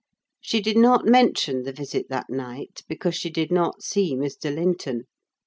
She 0.39 0.61
did 0.61 0.77
not 0.77 1.05
mention 1.05 1.61
the 1.61 1.71
visit 1.71 2.09
that 2.09 2.27
night, 2.27 2.81
because 2.87 3.13
she 3.13 3.29
did 3.29 3.51
not 3.51 3.83
see 3.83 4.15
Mr. 4.15 4.51
Linton. 4.51 5.03